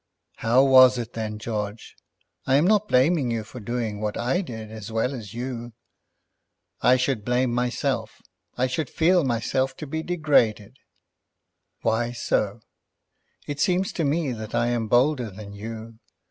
[0.37, 1.95] "How was it then, George?
[2.47, 5.73] I am not blaming you for doing what I did as well as you."
[6.81, 8.19] "I should blame myself.
[8.57, 10.77] I should feel myself to be degraded."
[11.83, 12.61] "Why so?
[13.45, 15.99] It seems to me that I am bolder than you.